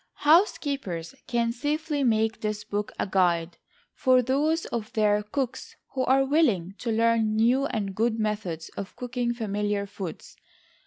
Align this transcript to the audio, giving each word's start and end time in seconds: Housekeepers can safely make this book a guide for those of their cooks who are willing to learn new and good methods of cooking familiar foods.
Housekeepers 0.25 1.13
can 1.27 1.51
safely 1.51 2.03
make 2.03 2.41
this 2.41 2.63
book 2.63 2.91
a 2.97 3.05
guide 3.05 3.57
for 3.93 4.23
those 4.23 4.65
of 4.65 4.91
their 4.93 5.21
cooks 5.21 5.75
who 5.93 6.03
are 6.05 6.25
willing 6.25 6.73
to 6.79 6.91
learn 6.91 7.35
new 7.35 7.67
and 7.67 7.93
good 7.93 8.19
methods 8.19 8.69
of 8.69 8.95
cooking 8.95 9.31
familiar 9.31 9.85
foods. 9.85 10.37